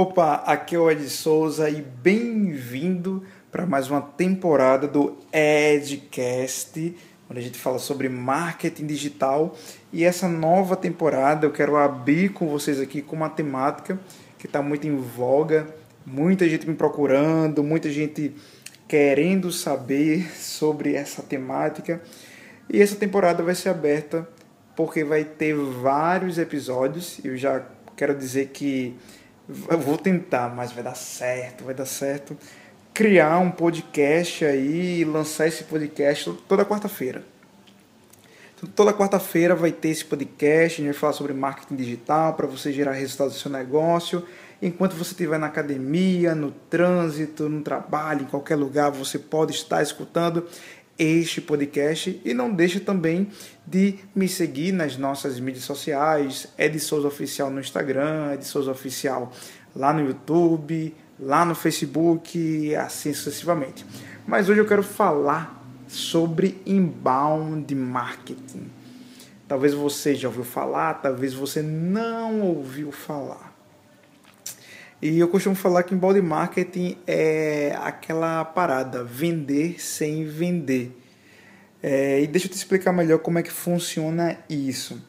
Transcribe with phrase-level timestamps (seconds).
[0.00, 6.96] Opa, aqui é o Ed Souza e bem-vindo para mais uma temporada do Edcast,
[7.28, 9.54] onde a gente fala sobre marketing digital.
[9.92, 14.00] E essa nova temporada eu quero abrir com vocês aqui com uma temática
[14.38, 15.66] que está muito em voga,
[16.06, 18.34] muita gente me procurando, muita gente
[18.88, 22.00] querendo saber sobre essa temática.
[22.70, 24.26] E essa temporada vai ser aberta
[24.74, 27.20] porque vai ter vários episódios.
[27.22, 27.62] Eu já
[27.94, 28.96] quero dizer que
[29.68, 32.36] eu vou tentar, mas vai dar certo, vai dar certo.
[32.92, 37.24] Criar um podcast aí lançar esse podcast toda quarta-feira.
[38.56, 42.46] Então, toda quarta-feira vai ter esse podcast, a gente vai falar sobre marketing digital para
[42.46, 44.26] você gerar resultados do seu negócio.
[44.62, 49.82] Enquanto você estiver na academia, no trânsito, no trabalho, em qualquer lugar, você pode estar
[49.82, 50.46] escutando
[51.02, 53.28] este podcast e não deixe também
[53.66, 59.32] de me seguir nas nossas mídias sociais, Ed Souza Oficial no Instagram, Ed Souza Oficial
[59.74, 63.86] lá no YouTube, lá no Facebook e assim sucessivamente.
[64.26, 68.70] Mas hoje eu quero falar sobre inbound marketing.
[69.48, 73.49] Talvez você já ouviu falar, talvez você não ouviu falar.
[75.02, 80.94] E eu costumo falar que inbound marketing é aquela parada, vender sem vender.
[81.82, 85.02] É, e deixa eu te explicar melhor como é que funciona isso.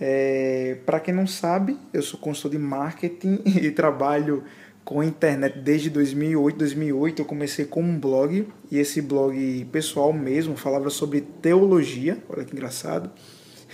[0.00, 4.44] É, Para quem não sabe, eu sou consultor de marketing e trabalho
[4.84, 6.56] com internet desde 2008.
[6.56, 12.18] 2008 eu comecei com um blog e esse blog pessoal mesmo falava sobre teologia.
[12.28, 13.10] Olha que engraçado.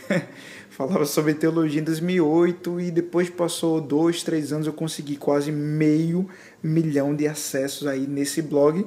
[0.87, 6.27] falava sobre teologia em 2008 e depois passou dois, três anos eu consegui quase meio
[6.63, 8.87] milhão de acessos aí nesse blog.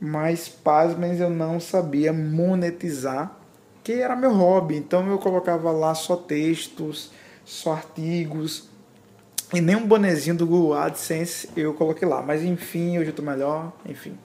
[0.00, 3.36] Mas, pasmem, eu não sabia monetizar,
[3.82, 4.76] que era meu hobby.
[4.76, 7.10] Então eu colocava lá só textos,
[7.44, 8.68] só artigos,
[9.52, 12.22] e nem um bonezinho do Google AdSense eu coloquei lá.
[12.22, 14.16] Mas enfim, hoje eu estou melhor, enfim.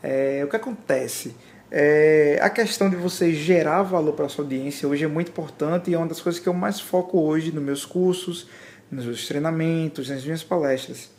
[0.00, 1.34] É, o que acontece?
[1.70, 5.94] É, a questão de você gerar valor para sua audiência hoje é muito importante e
[5.94, 8.46] é uma das coisas que eu mais foco hoje nos meus cursos,
[8.90, 11.10] nos meus treinamentos, nas minhas palestras.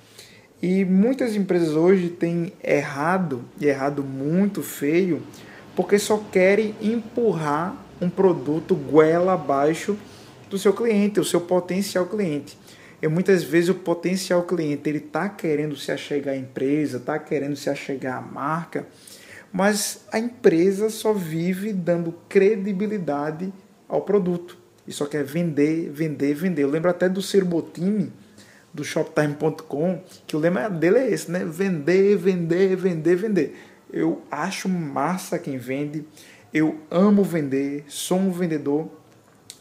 [0.61, 5.21] E muitas empresas hoje têm errado, e errado muito feio,
[5.75, 9.97] porque só querem empurrar um produto goela abaixo
[10.49, 12.57] do seu cliente, o seu potencial cliente.
[13.01, 17.55] E muitas vezes o potencial cliente ele está querendo se achegar à empresa, está querendo
[17.55, 18.85] se achegar à marca,
[19.51, 23.51] mas a empresa só vive dando credibilidade
[23.87, 26.63] ao produto e só quer vender, vender, vender.
[26.63, 28.11] Eu lembro até do Ser Botini,
[28.73, 31.43] do shoptime.com, que o lema dele é esse, né?
[31.45, 33.55] Vender, vender, vender, vender.
[33.91, 36.05] Eu acho massa quem vende,
[36.53, 38.89] eu amo vender, sou um vendedor,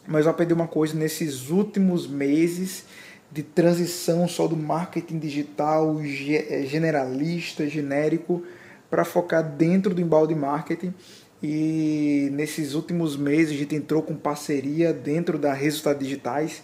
[0.07, 2.85] mas eu aprendi uma coisa nesses últimos meses
[3.31, 8.43] de transição só do marketing digital generalista, genérico,
[8.89, 10.93] para focar dentro do embalde marketing.
[11.41, 16.61] E nesses últimos meses a gente entrou com parceria dentro da Resultados Digitais.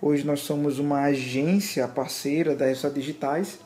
[0.00, 3.58] Hoje nós somos uma agência parceira da Resultados Digitais.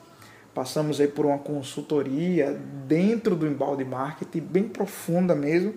[0.55, 5.75] Passamos aí por uma consultoria dentro do embalde marketing, bem profunda mesmo.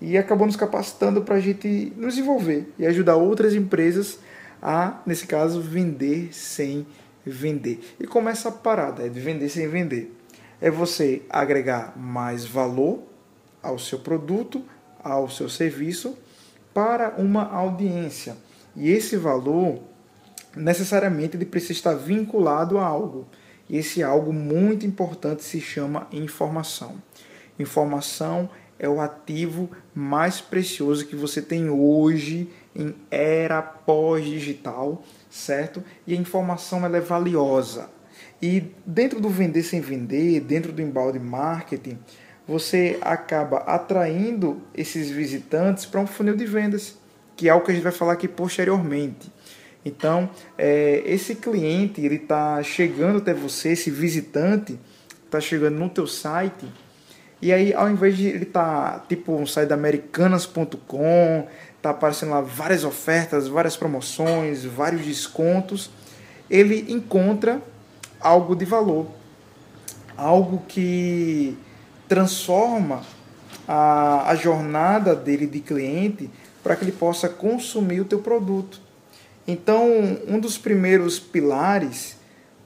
[0.00, 4.18] E acabou nos capacitando para a gente nos envolver e ajudar outras empresas
[4.62, 6.86] a, nesse caso, vender sem
[7.24, 7.80] vender.
[7.98, 10.19] E começa a parada, é de vender sem vender
[10.60, 13.02] é você agregar mais valor
[13.62, 14.62] ao seu produto,
[15.02, 16.16] ao seu serviço
[16.74, 18.36] para uma audiência.
[18.76, 19.80] E esse valor
[20.56, 23.26] necessariamente ele precisa estar vinculado a algo.
[23.68, 26.96] E esse algo muito importante se chama informação.
[27.58, 35.84] Informação é o ativo mais precioso que você tem hoje em era pós-digital, certo?
[36.06, 37.90] E a informação ela é valiosa.
[38.40, 41.98] E dentro do vender sem vender, dentro do embalde marketing,
[42.46, 46.96] você acaba atraindo esses visitantes para um funil de vendas,
[47.36, 49.30] que é algo que a gente vai falar aqui posteriormente.
[49.84, 50.28] Então,
[50.58, 54.78] é, esse cliente ele está chegando até você, esse visitante
[55.24, 56.66] está chegando no teu site
[57.42, 61.46] e aí ao invés de ele estar tá, tipo um site da Americanas.com,
[61.80, 65.90] tá aparecendo lá várias ofertas, várias promoções, vários descontos,
[66.50, 67.62] ele encontra
[68.20, 69.06] algo de valor,
[70.16, 71.56] algo que
[72.08, 73.02] transforma
[73.66, 76.30] a, a jornada dele de cliente
[76.62, 78.80] para que ele possa consumir o teu produto.
[79.46, 79.88] Então,
[80.28, 82.16] um dos primeiros pilares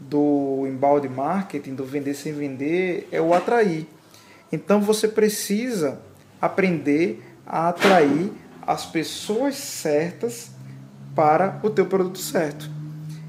[0.00, 3.86] do embalde marketing, do vender sem vender, é o atrair.
[4.50, 6.00] Então, você precisa
[6.40, 8.32] aprender a atrair
[8.66, 10.50] as pessoas certas
[11.14, 12.73] para o teu produto certo.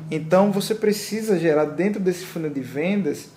[0.10, 3.30] Então você precisa gerar dentro desse funil de vendas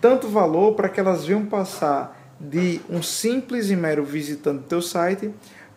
[0.00, 4.80] tanto valor para que elas venham passar de um simples e mero visitante do teu
[4.80, 5.30] site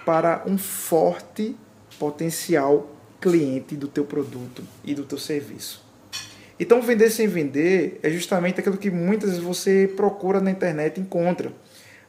[0.06, 1.56] para um forte
[2.00, 2.90] potencial
[3.20, 5.84] cliente do teu produto e do teu serviço.
[6.60, 11.02] Então vender sem vender é justamente aquilo que muitas vezes você procura na internet e
[11.02, 11.52] encontra.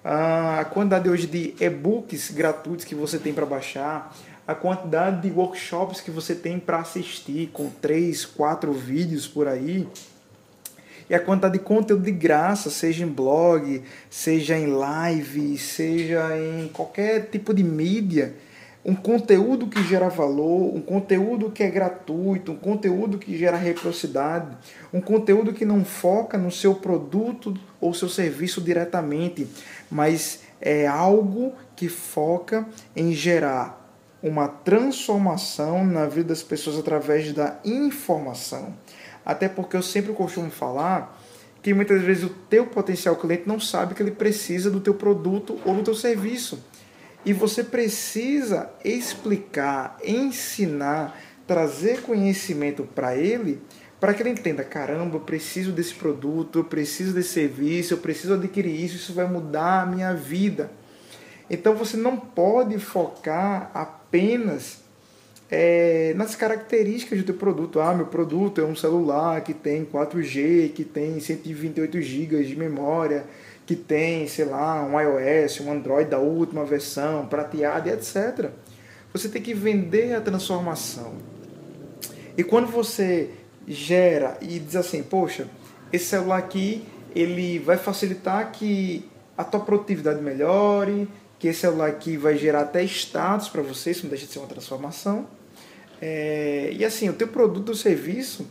[0.05, 4.15] Ah, a quantidade hoje de e-books gratuitos que você tem para baixar,
[4.47, 9.89] a quantidade de workshops que você tem para assistir com três, quatro vídeos por aí,
[11.09, 16.69] e a quantidade de conteúdo de graça, seja em blog, seja em live, seja em
[16.69, 18.35] qualquer tipo de mídia,
[18.85, 24.57] um conteúdo que gera valor, um conteúdo que é gratuito, um conteúdo que gera reciprocidade,
[24.93, 29.47] um conteúdo que não foca no seu produto ou seu serviço diretamente,
[29.91, 32.67] mas é algo que foca
[32.97, 33.82] em gerar
[34.23, 38.75] uma transformação na vida das pessoas através da informação.
[39.27, 41.21] Até porque eu sempre costumo falar
[41.63, 45.59] que muitas vezes o teu potencial cliente não sabe que ele precisa do teu produto
[45.65, 46.63] ou do teu serviço.
[47.25, 51.17] E você precisa explicar, ensinar,
[51.47, 53.63] trazer conhecimento para ele,
[54.01, 58.35] para que ele entenda, caramba, eu preciso desse produto, eu preciso desse serviço, eu preciso
[58.35, 60.73] adquirir isso, isso vai mudar a minha vida.
[61.49, 64.02] Então você não pode focar apenas
[65.51, 67.79] é, nas características do produto.
[67.79, 73.25] Ah, meu produto é um celular que tem 4G, que tem 128 GB de memória,
[73.67, 78.51] que tem, sei lá, um iOS, um Android da última versão, prateado e etc.
[79.13, 81.15] Você tem que vender a transformação.
[82.37, 83.29] E quando você
[83.69, 85.47] gera e diz assim, poxa,
[85.93, 86.83] esse celular aqui
[87.15, 89.07] ele vai facilitar que
[89.37, 91.07] a tua produtividade melhore,
[91.43, 94.39] que esse celular aqui vai gerar até status para você, isso não deixa de ser
[94.39, 95.27] uma transformação.
[96.01, 98.47] É, e assim, o teu produto ou serviço,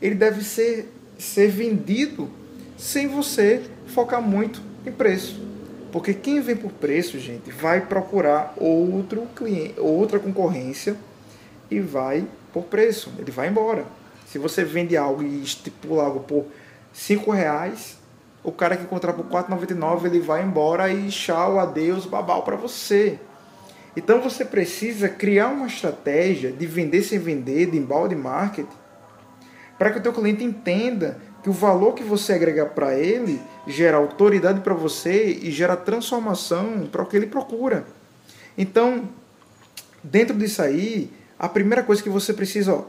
[0.00, 2.30] ele deve ser, ser vendido
[2.78, 5.38] sem você focar muito em preço.
[5.92, 10.96] Porque quem vem por preço, gente, vai procurar outro cliente, outra concorrência
[11.70, 13.12] e vai por preço.
[13.18, 13.84] Ele vai embora.
[14.26, 16.46] Se você vende algo e estipula algo por
[16.90, 17.98] cinco reais,
[18.42, 23.18] o cara que encontrar por 4,99 ele vai embora e tchau, adeus, babau para você.
[23.96, 28.68] Então você precisa criar uma estratégia de vender sem vender, de embalde marketing,
[29.78, 33.96] para que o teu cliente entenda que o valor que você agrega para ele gera
[33.96, 37.84] autoridade para você e gera transformação para o que ele procura.
[38.56, 39.08] Então,
[40.02, 42.84] dentro disso aí, a primeira coisa que você precisa ó,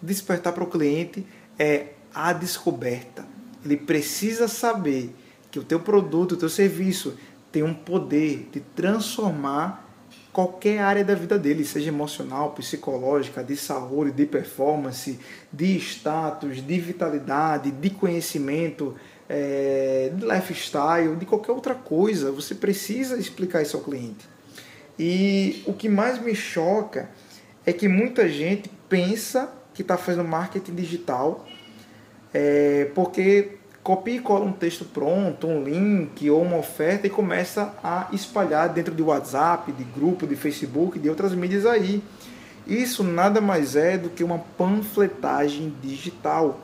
[0.00, 1.26] despertar para o cliente
[1.58, 3.35] é a descoberta.
[3.66, 5.14] Ele precisa saber
[5.50, 7.16] que o teu produto, o teu serviço
[7.50, 9.84] tem um poder de transformar
[10.32, 15.18] qualquer área da vida dele, seja emocional, psicológica, de saúde, de performance,
[15.52, 18.94] de status, de vitalidade, de conhecimento,
[19.28, 22.30] é, de lifestyle, de qualquer outra coisa.
[22.30, 24.28] Você precisa explicar isso ao cliente.
[24.98, 27.10] E o que mais me choca
[27.64, 31.46] é que muita gente pensa que está fazendo marketing digital
[32.32, 37.72] é, porque copia e cola um texto pronto, um link ou uma oferta e começa
[37.84, 42.02] a espalhar dentro de WhatsApp, de grupo, de Facebook, de outras mídias aí.
[42.66, 46.60] Isso nada mais é do que uma panfletagem digital.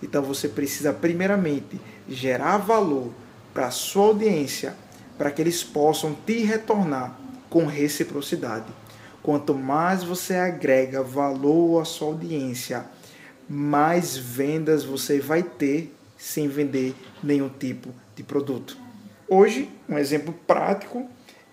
[0.00, 3.10] Então você precisa primeiramente gerar valor
[3.52, 4.74] para a sua audiência,
[5.18, 7.18] para que eles possam te retornar
[7.50, 8.66] com reciprocidade.
[9.22, 12.86] Quanto mais você agrega valor à sua audiência,
[13.52, 18.78] mais vendas você vai ter sem vender nenhum tipo de produto.
[19.28, 21.08] Hoje, um exemplo prático,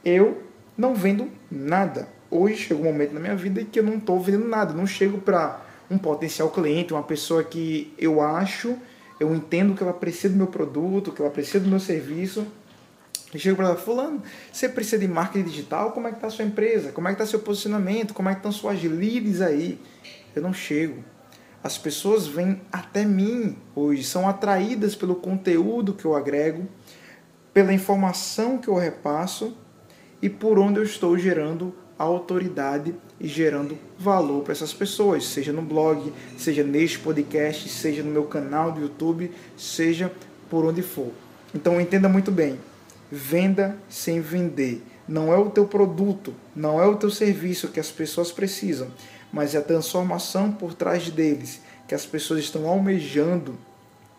[0.06, 0.44] eu
[0.77, 2.08] não vendo nada.
[2.30, 4.75] Hoje chegou um momento na minha vida que eu não estou vendendo nada.
[4.75, 8.77] Não chego para um potencial cliente, uma pessoa que eu acho,
[9.20, 12.46] eu entendo que ela precisa do meu produto, que ela precisa do meu serviço.
[13.34, 15.94] Eu chego para ela, fulano, você precisa de marketing digital?
[15.94, 16.92] Como é que está a sua empresa?
[16.92, 18.13] Como é que está seu posicionamento?
[18.13, 19.80] Como é que estão suas leads aí?
[20.36, 21.04] Eu não chego.
[21.68, 26.66] As pessoas vêm até mim hoje, são atraídas pelo conteúdo que eu agrego,
[27.54, 29.54] pela informação que eu repasso
[30.22, 35.62] e por onde eu estou gerando autoridade e gerando valor para essas pessoas, seja no
[35.62, 40.10] blog, seja neste podcast, seja no meu canal do YouTube, seja
[40.50, 41.12] por onde for.
[41.54, 42.58] Então entenda muito bem,
[43.12, 44.82] venda sem vender.
[45.06, 48.88] Não é o teu produto, não é o teu serviço que as pessoas precisam
[49.32, 53.58] mas é a transformação por trás deles que as pessoas estão almejando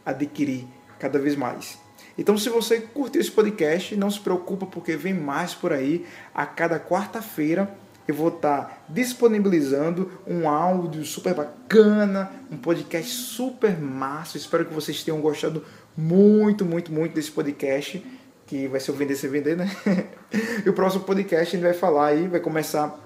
[0.04, 0.66] adquirir
[0.98, 1.78] cada vez mais.
[2.16, 6.04] Então, se você curtiu esse podcast, não se preocupa porque vem mais por aí.
[6.34, 7.72] A cada quarta-feira
[8.08, 14.38] eu vou estar disponibilizando um áudio super bacana, um podcast super massa.
[14.38, 15.62] Espero que vocês tenham gostado
[15.96, 18.04] muito, muito, muito desse podcast,
[18.46, 19.70] que vai ser o Vender Sem Vender, né?
[20.64, 22.98] e o próximo podcast gente vai falar aí, vai começar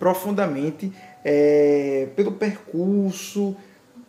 [0.00, 0.92] profundamente
[1.24, 3.56] é, pelo percurso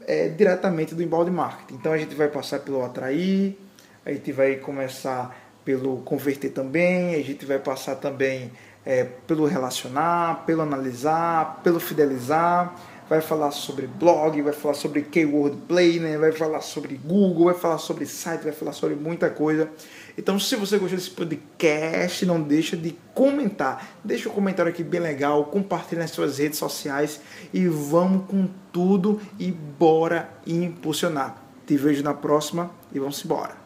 [0.06, 1.76] é, diretamente do embalde marketing.
[1.76, 3.58] Então a gente vai passar pelo atrair,
[4.06, 8.52] a gente vai começar pelo converter também, a gente vai passar também
[8.86, 12.76] é, pelo relacionar, pelo analisar, pelo fidelizar,
[13.10, 17.78] vai falar sobre blog, vai falar sobre keyword planner, vai falar sobre Google, vai falar
[17.78, 19.70] sobre site, vai falar sobre muita coisa.
[20.18, 23.96] Então, se você gostou desse podcast, não deixa de comentar.
[24.04, 27.20] Deixa um comentário aqui bem legal, compartilhe nas suas redes sociais
[27.54, 31.44] e vamos com tudo e bora impulsionar.
[31.68, 33.65] Te vejo na próxima e vamos embora.